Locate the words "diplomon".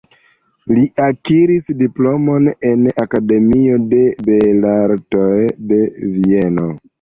1.81-2.47